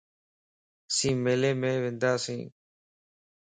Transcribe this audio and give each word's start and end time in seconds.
اسين 0.91 1.15
ميلي 1.23 1.51
مَ 1.59 1.63
ونداسين 1.83 2.43